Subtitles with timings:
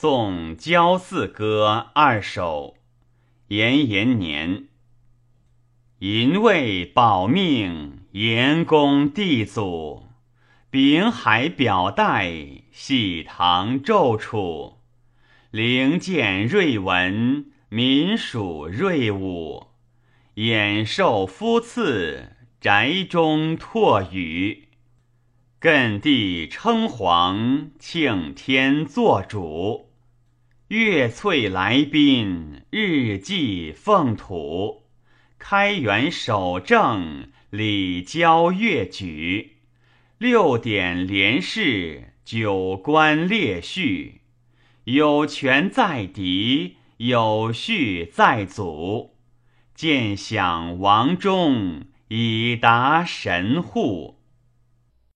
[0.00, 2.76] 宋郊四歌二首，
[3.48, 4.68] 延延年。
[5.98, 10.04] 银位保命，严公地祖。
[10.70, 12.32] 秉海表带，
[12.70, 14.78] 系唐咒楚。
[15.50, 19.66] 灵鉴瑞文，民属瑞武。
[20.36, 24.68] 衍寿夫赐，宅中拓宇。
[25.60, 29.87] 艮地称皇，庆天作主。
[30.68, 34.82] 月翠来宾，日祭奉土。
[35.38, 39.56] 开元守正，礼交乐举。
[40.18, 44.20] 六典连饰，九官列序。
[44.84, 49.14] 有权在嫡，有序在祖。
[49.74, 54.20] 见享王中，以达神户。